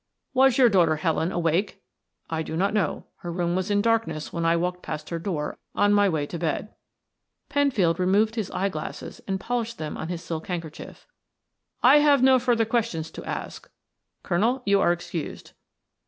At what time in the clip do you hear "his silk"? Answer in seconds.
10.07-10.47